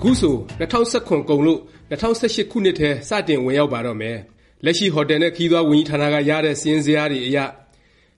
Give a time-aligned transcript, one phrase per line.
[0.00, 1.60] အခုဆို2017ကုန်လို့
[1.90, 4.16] 2018ခုနှစ်ထဲ စတင်ဝင်ရောက်ပါတော့မယ်။
[4.64, 7.38] လက်ရှိဟော်တယ်နဲ့ခီးသွွားဝန်ကြီးဌာနက ရတဲ့ စာရင်းဇယားတွေအရ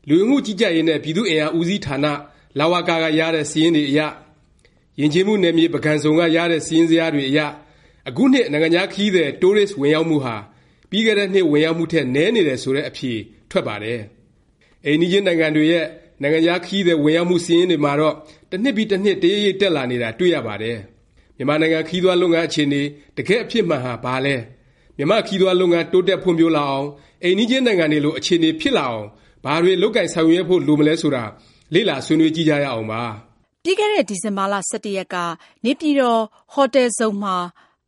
[0.09, 2.07] လူဝင်မှုကြီးကြပ်ရေးနဲ့ ပြည်သူ့အင်အား ဦးစီးဌာန
[2.59, 4.01] လဝက က ရတဲ့ စာရင်းတွေအရ
[5.01, 7.41] ယဉ်ကျေးမှုနယ်မြေပကံစုံက ရတဲ့ စာရင်းဇယားတွေအရ
[8.09, 10.37] အခုနှစ် နိုင်ငံခြားခရီးသည် Tourist ဝင်ရောက်မှုဟာ
[10.91, 13.13] ပြီးခဲ့တဲ့နှစ် ဝင်ရောက်မှုထက် နည်းနေတယ် ဆိုတဲ့ အဖြေ
[13.51, 14.01] ထွက်ပါတယ်။
[14.85, 15.87] အိမ်နီးချင်းနိုင်ငံတွေရဲ့
[16.23, 18.15] နိုင်ငံခြားခရီးသည် ဝင်ရောက်မှု စာရင်းတွေမှာတော့
[18.51, 20.79] တစ်နှစ်ပြီး တစ်နှစ် တရိပ်ရိပ် တက်လာနေတာ တွေ့ရပါတယ်။
[21.41, 22.83] မြန်မာနိုင်ငံ ခရီးသွားလုပ်ငန်း အခြေအနေ
[23.17, 24.37] တကယ့် အဖြစ်မှန်ဟာ ဘာလဲ။
[24.97, 26.89] မြန်မာ့ခရီးသွားလုပ်ငန်း တိုးတက်ဖွံ့ဖြိုးလာအောင်
[27.23, 29.07] အိမ်နီးချင်းနိုင်ငံတွေလို အခြေအနေ ဖြစ်လာအောင်
[29.45, 31.25] ဘာတွေ လုပ်ကိုင်ဆောင်ရွက်ဖို့ လိုမလဲ ဆိုတာ
[31.75, 33.03] လေ့လာ ဆွေးနွေးကြည့်ကြရအောင်ပါ။
[33.65, 35.17] ပြီးခဲ့တဲ့ ဒီဇင်ဘာလ၁၁ ရက်က
[35.65, 36.23] နေပြည်တော်
[36.53, 37.37] ဟိုတယ်ဇုန်မှာ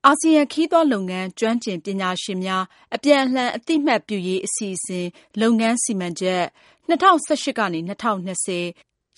[0.07, 5.07] အာဆီယံ ခရီးသွားလုပ်ငန်း ကျွမ်းကျင်ပညာရှင်များ အပြန်အလှန် အသိမှတ်ပြုရေး အစီအစဉ်
[5.41, 6.43] လုပ်ငန်းစီမံချက်
[6.88, 8.59] ၂၀၁၈ကနေ၂၀၂၀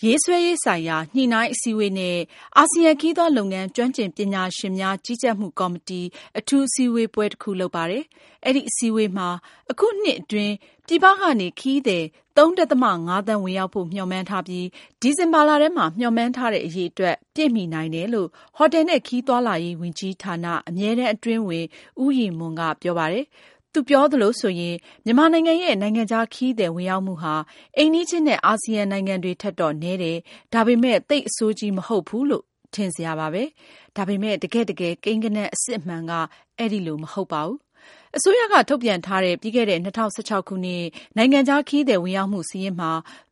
[0.03, 2.19] ရေးဆွဲရေးဆိုင်ရာ ညှိနှိုင်းအစည်းအဝေးနဲ့
[2.57, 6.01] အာဆီယံ ခရီးသွားလုပ်ငန်း ကျွမ်းကျင်ပညာရှင်များ ကြီးကြပ်မှုကော်မတီ
[6.39, 8.05] အထူးအစည်းအဝေးပွဲတစ်ခု လုပ်ပါတယ်။
[8.47, 9.29] အဲဒီအစည်းအဝေးမှာ
[9.71, 10.55] အခုနှစ်အတွင်း
[10.87, 12.05] ပြည်ပကနေ ခရီးသည်
[12.37, 14.67] ၃.၅ သန်း ဝင်ရောက်ဖို့ မျှော်မှန်းထားပြီး
[15.01, 21.67] ဒီဇင်ဘာလထဲမှာ မျှော်မှန်းထားတဲ့ အရည်အတွက် ပြည့်မီနိုင်တယ်လို့ ဟိုတယ်နှင့်ခရီးသွားလာရေးဝန်ကြီးဌာန အမြဲတမ်းအတွင်းဝန်
[22.03, 23.27] ဦးရည်မွန်က ပြောပါတယ်။
[23.75, 27.35] သူပြောသလိုဆိုရင် မြန်မာနိုင်ငံရဲ့ နိုင်ငံခြားခရီးသည် ဝင်ရောက်မှုဟာ
[27.77, 30.17] အိမ်နီးချင်းနဲ့ အာဆီယံနိုင်ငံတွေထက်တော့ နည်းတယ်၊
[30.53, 32.45] ဒါပေမယ့်သိပ်အဆိုးကြီး မဟုတ်ဘူးလို့
[32.75, 33.43] ထင်စရာပါပဲ။
[33.97, 36.13] ဒါပေမယ့်တကယ့်တကယ် ကိန်းဂဏန်း အစစ်အမှန်က
[36.59, 37.59] အဲလို မဟုတ်ပါဘူး။
[38.17, 40.85] အစိုးရက ထုတ်ပြန်ထားတဲ့ ပြီးခဲ့တဲ့ ၂၀၁၆ ခုနှစ်
[41.17, 42.91] နိုင်ငံခြားခရီးသည် ဝင်ရောက်မှု စာရင်းမှာ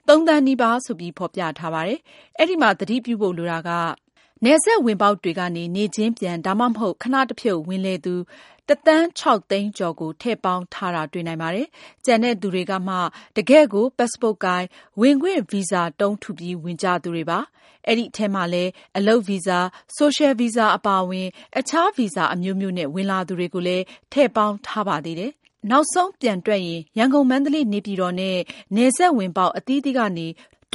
[0.09, 2.01] ၃ သန်းနီးပါးဆိုပြီး ဖော်ပြထားပါတယ်။
[2.39, 3.71] အဲဒီမှာ သတိပြုဖို့ လိုတာက
[4.47, 8.15] နယ်စပ်ဝင်ပေါက်တွေကနေ နေ့ချင်းပြန် ဒါမှမဟုတ် ခဏတဖြုတ် ဝင်လည်သူ
[8.69, 11.67] တစ်သန်းခြောက်သိန်းကျော်ကို ထည့်ပေါင်းထားတာ တွေ့နိုင်ပါတယ်။
[12.05, 12.95] ကျန်တဲ့သူတွေကမှ
[13.37, 14.65] တကယ့်ကို ပတ်စ်ပို့ကိုင်၊
[15.01, 17.39] ဝင်ခွင့်ဗီဇာတုံးထုပြီး ဝင်ကြသူတွေပါ။
[17.89, 19.59] အဲဒီအထဲမှာလည်း အလုပ်ဗီဇာ၊
[19.97, 25.33] ဆိုရှယ်ဗီဇာ အပါအဝင် အခြားဗီဇာအမျိုးမျိုးနဲ့ ဝင်လာသူတွေကိုလည်း ထည့်ပေါင်းထားပါသေးတယ်။
[25.71, 28.39] နောက်ဆုံး ပြန်တွက်ရင် ရန်ကုန်၊မန္တလေး၊နေပြည်တော်နဲ့
[28.77, 30.27] နယ်စပ်ဝင်ပေါက် အသီးသီးကနေ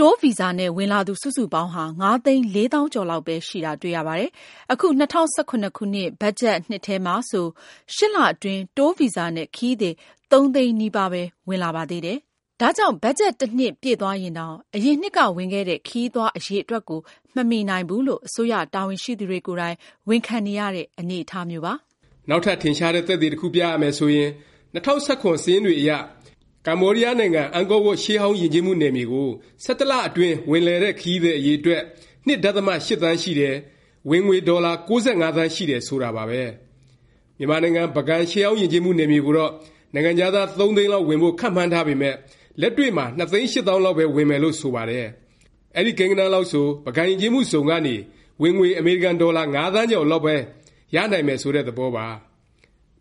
[0.02, 4.30] တိုးဗီဇာနဲ့ ဝင်လာသူ စုစုပေါင်းဟာ ၅သိန်း ၄သောင်းကျော်လောက်ပဲ ရှိတာတွေ့ရပါတယ်။
[4.72, 7.46] အခု ၂၀၁၇ခုနှစ် ဘတ်ဂျက်နှစ်ထဲမှာဆို
[7.96, 9.96] ၈ လအတွင်း တိုးဗီဇာနဲ့ ခရီးသည်
[10.31, 12.18] ၃သိန်းနီးပါးပဲ ဝင်လာပါသေးတယ်။
[12.62, 17.00] ဒါကြောင့် ဘတ်ဂျက် တစ်နှစ် ပြည့်သွားရင်တောင် အရင်နှစ်က ဝင်ခဲ့တဲ့ ခရီးသွား အရည်အတွက်ကို
[17.36, 19.75] မမီနိုင်ဘူးလို့ အစိုးရတာဝန်ရှိသူတွေကိုယ်တိုင်
[20.09, 21.74] ဝန်ခံနေရတဲ့ အနေအထားမျိုးပါ။
[22.30, 24.30] နောက်ထပ် ထင်ရှားတဲ့ သက်သေ တစ်ခုပြရမယ်ဆိုရင်
[24.75, 25.91] ၂၀၁၇ စာရင်းတွေအရ
[26.70, 29.30] ကမ္ဘောဒီးယားနိုင်ငံ အန်ကောဝပ် ရှေးဟောင်းယဉ်ကျေးမှု နယ်မြေကို
[29.64, 31.82] ၁၁ လအတွင်း ဝင်လည်တဲ့ ခရီးသည် အရည်အတွက်
[32.28, 33.56] ၂ ဒသမ ၈ သန်းရှိတယ်၊
[34.10, 36.42] ဝင်ငွေ ဒေါ်လာ ၉၅ သန်းရှိတယ် ဆိုတာပါပဲ။
[37.38, 39.52] မြန်မာနိုင်ငံ ပုဂံ ရှေးဟောင်းယဉ်ကျေးမှု နယ်မြေကိုတော့
[39.94, 42.16] နိုင်ငံခြားသား ၃ သိန်းလောက် ဝင်ဖို့ ခန့်မှန်းထားပေမယ့်
[42.62, 45.06] လက်တွေ့မှာ ၂ သိန်း ၈ သောင်းလောက်ပဲ ဝင်မယ်လို့ ဆိုပါတယ်။
[45.78, 47.96] အဲဒီ ကိန်းဂဏန်းလောက်ဆို ပုဂံယဉ်ကျေးမှုဇုံကနေ
[48.42, 50.36] ဝင်ငွေ အမေရိကန်ဒေါ်လာ ၅ သန်းကျော်လောက်ပဲ
[50.96, 52.08] ရနိုင်မယ် ဆိုတဲ့ သဘောပါ။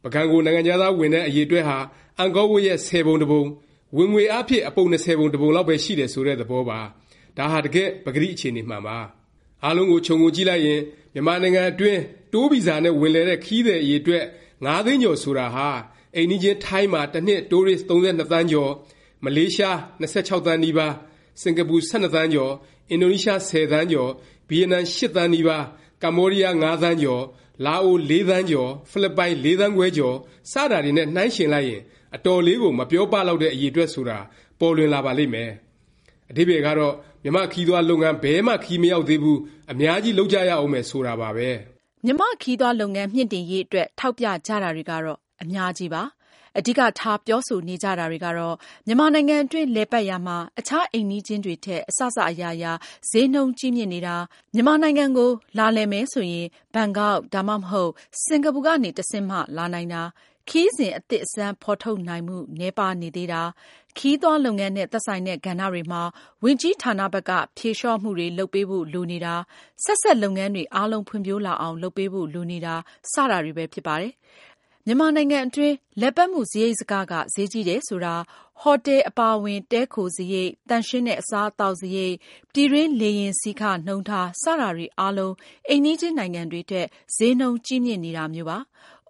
[0.06, 1.78] ပုဂံကို နိုင်ငံခြားသား ဝင်တဲ့ အရည်အတွက်ဟာ
[2.18, 3.42] အန်ကောဝပ်ရဲ့ဆယ်ပုံတစ်ပုံ၊
[3.96, 6.78] ဝင်ငွေအားဖြင့် အပုံ ၂၀ ပုံတစ်ပုံလောက်ပဲ ရှိတယ် ဆိုတဲ့ သဘောပါ။
[7.36, 8.98] ဒါဟာ တကယ့် ပကတိ အခြေအနေမှန်ပါ။
[9.64, 10.80] အားလုံးကို ခြုံငုံကြည့်လိုက်ရင်
[11.14, 12.00] မြန်မာနိုင်ငံအတွင်း
[12.32, 14.24] တိုးဗီဇာနဲ့ ဝင်လည်တဲ့ ခရီးသည် အရည်အတွက်
[14.64, 15.68] ၅ သိန်းကျော် ဆိုတာဟာ
[16.14, 18.70] အိမ်နီးချင်း ထိုင်းမှာ တစ်နှစ် တိုးရစ် ၃၂ သန်းကျော်၊
[19.24, 20.92] မလေးရှား ၂၆ သန်းနီးပါး၊
[21.42, 22.52] စင်ကာပူ ၁၂ သန်းကျော်၊
[22.90, 24.10] အင်ဒိုနီးရှား ၁၀ သန်းကျော်၊
[24.48, 25.62] ဗီယက်နမ် ၈ သန်းနီးပါး၊
[26.02, 27.22] ကမ္ဘောဒီးယား ၅ သန်းကျော်၊
[27.64, 30.16] လာအို ၄ သန်းကျော်၊ဖိလစ်ပိုင် ၄ သန်းခွဲကျော်
[30.52, 31.82] စတာတွေနဲ့ နှိုင်းယှဉ်လိုက်ရင်
[32.16, 34.18] အတော်လေးကို မပြောပလောက်တဲ့ အရည်အတွက် ဆိုတာ
[34.58, 35.50] ပေါ်လွင်လာပါလိမ့်မယ်။
[36.30, 39.38] အဓိပ္ပါယ်ကတော့ မြန်မာ့ခရီးသွားလုပ်ငန်း ဘယ်မှ ခရီးမရောက်သေးဘူး၊
[39.72, 41.48] အများကြီး လုပ်ကြရဦးမယ် ဆိုတာပါပဲ။
[42.04, 46.02] မြန်မာ့ခရီးသွားလုပ်ငန်း မြှင့်တင်ရေးအတွက် ထောက်ပြကြတာတွေကတော့ အများကြီးပါ။
[46.58, 48.54] အဓိကထား ပြောဆိုနေကြတာတွေကတော့
[48.86, 52.72] မြန်မာနိုင်ငံအတွင်း လည်ပတ်ရာမှာ အခြား အိမ်နီးချင်းတွေထက် အစစ အရာရာ
[53.10, 54.16] ဈေးနှုန်းကြီးမြင့်နေတာ၊
[54.54, 57.92] မြန်မာနိုင်ငံကို လာလည်မယ်ဆိုရင် ဘန်ကောက် ဒါမှမဟုတ်
[58.24, 60.02] စင်ကာပူကနေ တဆင့်မှ လာနိုင်တာ
[60.50, 63.42] ခရီးစဉ် အသစ်အဆန်း ဖော်ထုတ်နိုင်မှု နည်းပါးနေသေးတာ၊
[63.98, 66.02] ခရီးသွားလုပ်ငန်းနဲ့ သက်ဆိုင်တဲ့ ကဏ္ဍတွေမှာ
[66.44, 69.34] ဝန်ကြီးဌာနဘက်က ဖြေလျော့မှုတွေ လုပ်ပေးဖို့ လိုနေတာ၊
[69.84, 72.74] ဆက်စပ်လုပ်ငန်းတွေ အားလုံး ဖွံ့ဖြိုးလာအောင် လုပ်ပေးဖို့ လိုနေတာ
[73.12, 74.12] စတာတွေပဲ ဖြစ်ပါတယ်။
[74.88, 78.15] မြန်မာနိုင်ငံအတွင်း လည်ပတ်မှုစားရိတ်စားခကဈေးကြီးတယ်ဆိုတာ
[78.60, 82.15] ဟော်တယ်အပါအဝင် တည်းခိုစားရိတ်၊သန့်ရှင်းတဲ့ အစားအသောက်စားရိတ်၊
[82.53, 85.34] ပြည်တွင်း လေယာဉ်စီးခနှုန်းထား စတာတွေအားလုံး
[85.68, 86.86] အိမ်နီးချင်းနိုင်ငံတွေထက်
[87.16, 88.59] ဈေးနှုန်းကြီးမြင့်နေတာမျိုးပါ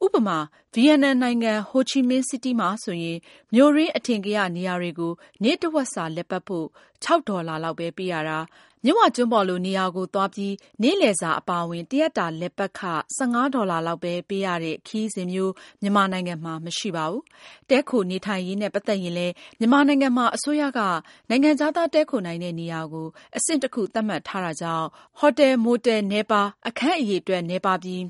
[0.04, 0.38] ဥပမာ
[0.74, 3.18] ဗီယက်နမ်နိုင်ငံ ဟိုချီမင်းစီးတီးမှာဆိုရင်
[3.54, 5.12] မြို့တွင်း အထင်ကရနေရာတွေကို
[5.42, 6.66] နေ့တစ်ဝက်စာ လည်ပတ်ဖို့
[7.04, 8.38] ၆ဒေါ်လာလောက်ပဲ ပေးရတာ၊
[8.86, 12.80] မြစ်ဝကျွန်းပေါ်လို နေရာကိုသွားပြီး နေ့လည်စာအပါအဝင် တစ်ရက်တာလည်ပတ်ခ
[13.16, 17.22] ၁၅ ဒေါ်လာလောက်ပဲ ပေးရတဲ့ ခရီးစဉ်မျိုး မြန်မာနိုင်ငံမှာ မရှိပါဘူး။
[17.68, 20.80] တည်းခိုနေထိုင်ရေးနဲ့ ပတ်သက်ရင်လည်း မြန်မာနိုင်ငံမှာ အစိုးရက
[21.28, 23.06] နိုင်ငံခြားသား တည်းခိုနိုင်တဲ့နေရာကို
[23.36, 24.86] အဆင့်တစ်ခု သတ်မှတ်ထားတာကြောင့်
[25.18, 28.02] ဟော်တယ် မိုတယ် နည်းပါး၊အခန်းအရည်အတွက် နည်းပါးပြီး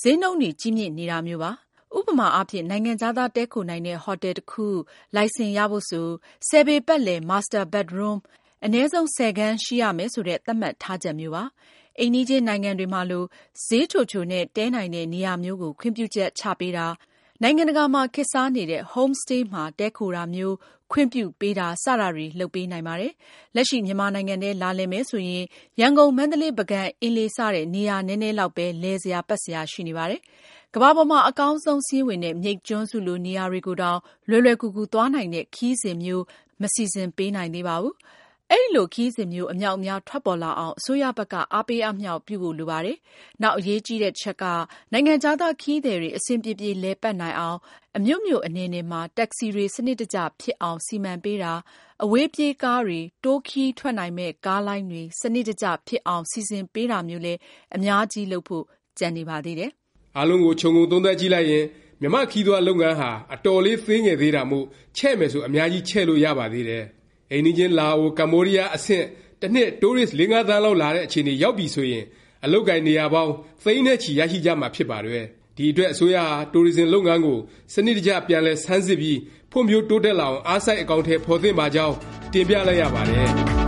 [0.00, 1.52] ဈေးနှုန်းတွေ ကြီးမြင့်နေတာမျိုးပါ။
[1.98, 4.66] ဥပမာအားဖြင့် နိုင်ငံခြားသား တည်းခိုနိုင်တဲ့ဟော်တယ်တစ်ခု
[5.14, 6.08] လိုင်စင်ရဖို့ဆို
[6.48, 8.18] ၁၀ ပေပတ်လည် Master bedroom
[8.66, 11.44] အနည်းဆုံး ၁၀ ခန်းရှိရမယ်ဆိုတဲ့ သတ်မှတ်ထားချက်မျိုးပါ။
[11.98, 13.24] အိမ်နီးချင်းနိုင်ငံတွေမှာလို
[13.66, 16.86] ဈေးချိုချိုနဲ့ တည်းနိုင်တဲ့ နေရာမျိုးကို ခွင့်ပြုချက်ချပေးတာ၊
[17.42, 20.56] နိုင်ငံတကာမှာ ခေတ်စားနေတဲ့ Home-stay မှာ တည်းခိုတာမျိုး
[20.92, 23.12] ခွင့်ပြုပေးတာ စတာတွေ လုပ်ပေးနိုင်ပါတယ်။
[23.54, 25.44] လက်ရှိ မြန်မာနိုင်ငံထဲ လာလည်မယ်ဆိုရင်
[25.80, 30.20] ရန်ကုန်၊မန္တလေး၊ပုဂံ၊အင်းလေး စတဲ့ နေရာနည်းနည်းလောက်ပဲ လည်စရာပတ်စရာ ရှိနေပါတယ်။
[30.74, 36.24] ကမ္ဘာပေါ်မှာ အကောင်းဆုံးစာရင်းဝင်တဲ့ မြိတ်ကျွန်းစုလို နေရာတွေကိုတောင် လွယ်လွယ်ကူကူ သွားနိုင်တဲ့ ခရီးစဉ်မျိုး
[36.60, 37.94] မစီစဉ်ပေးနိုင်သေးပါဘူး။
[38.52, 42.96] အဲလို ခရီးစဉ်မျိုး အမြောက်အများ ထွက်ပေါ်လာအောင် အစိုးရဘက်က အားပေးအားမြှောက် ပြုဖို့ လိုပါတယ်။
[43.42, 44.44] နောက် အရေးကြီးတဲ့ တစ်ချက်က
[44.92, 47.58] နိုင်ငံခြားသား ခရီးသည်တွေ အဆင်ပြေပြေ လည်ပတ်နိုင်အောင်၊
[47.96, 51.52] အမြို့မြို့ အနယ်နယ်မှာ တက္ကစီတွေ စနစ်တကျ ဖြစ်အောင် စီမံပေးတာ၊
[52.04, 57.38] အဝေးပြေးကားတွေ၊တိုးခရီးထွက်နိုင်မယ့် ကားလိုင်းတွေ စနစ်တကျ ဖြစ်အောင် စီစဉ်ပေးတာမျိုးလည်း
[57.76, 58.64] အများကြီး လုပ်ဖို့
[58.98, 59.70] ကျန်နေပါသေးတယ်။
[60.16, 61.64] အားလုံးကို ခြုံငုံသုံးသပ်ကြည့်လိုက်ရင်
[62.00, 64.66] မြန်မာ့ခရီးသွားလုပ်ငန်းဟာ အတော်လေး သေးငယ်သေးတာမို့
[64.96, 66.84] ချဲ့မယ်ဆို အများကြီး ချဲ့လို့ရပါသေးတယ်။
[67.30, 69.04] အိမ်နီးချင်း လာအို၊ကမ္ဘောဒီးယား အဆင့်
[69.40, 72.04] တစ်နှစ် တိုးရစ် ၄-၅ သန်းလောက် လာတဲ့ အခြေအနေ ရောက်ပြီဆိုရင်
[72.44, 73.32] အလုပ်အကိုင် နေရာပေါင်း
[73.64, 75.24] သိန်းနဲ့ချီ ရရှိကြမှာ ဖြစ်ပါတယ်။
[75.56, 77.38] ဒီအတွက် အစိုးရဟာ တိုရစ်ဇင် လုပ်ငန်းကို
[77.74, 79.18] စနစ်တကျ ပြန်လည် ဆန်းစစ်ပြီး
[79.50, 81.94] ဖွံ့ဖြိုးတိုးတက်လာအောင် အားစိုက် အကောင်အထည် ဖော်သင့်ပါကြောင်း
[82.32, 83.63] တင်ပြလိုက်ရပါတယ်